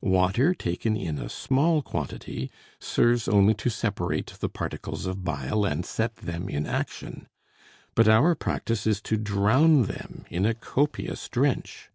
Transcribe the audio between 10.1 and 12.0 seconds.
in a copious drench.